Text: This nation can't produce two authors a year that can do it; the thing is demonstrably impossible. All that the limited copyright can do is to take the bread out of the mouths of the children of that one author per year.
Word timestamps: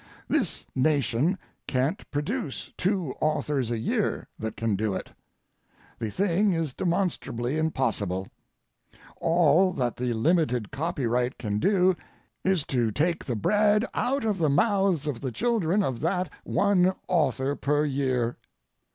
This 0.27 0.65
nation 0.73 1.37
can't 1.67 2.09
produce 2.09 2.71
two 2.75 3.13
authors 3.21 3.69
a 3.69 3.77
year 3.77 4.27
that 4.39 4.57
can 4.57 4.75
do 4.75 4.95
it; 4.95 5.11
the 5.99 6.09
thing 6.09 6.53
is 6.53 6.73
demonstrably 6.73 7.55
impossible. 7.59 8.27
All 9.17 9.71
that 9.73 9.97
the 9.97 10.13
limited 10.13 10.71
copyright 10.71 11.37
can 11.37 11.59
do 11.59 11.95
is 12.43 12.65
to 12.65 12.89
take 12.89 13.23
the 13.23 13.35
bread 13.35 13.85
out 13.93 14.25
of 14.25 14.39
the 14.39 14.49
mouths 14.49 15.05
of 15.05 15.21
the 15.21 15.31
children 15.31 15.83
of 15.83 15.99
that 15.99 16.31
one 16.43 16.95
author 17.07 17.55
per 17.55 17.85
year. 17.85 18.37